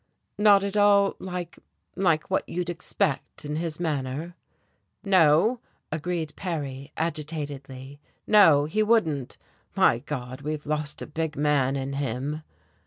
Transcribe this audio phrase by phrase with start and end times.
[0.39, 1.59] "Not at all like
[1.95, 4.33] like what you'd expect, in his manner."
[5.03, 5.59] "No,"
[5.91, 9.37] agreed Perry agitatedly, "no, he wouldn't.
[9.75, 12.41] My God, we've lost a big man in him."